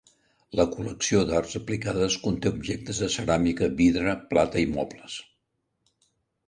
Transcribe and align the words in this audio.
La 0.59 0.63
col·lecció 0.75 1.19
d'arts 1.31 1.59
aplicades 1.59 2.17
conté 2.23 2.53
objectes 2.55 3.03
de 3.05 3.11
ceràmica, 3.17 3.69
vidre, 3.83 4.19
plata 4.35 4.63
i 4.67 4.75
mobles. 4.77 5.21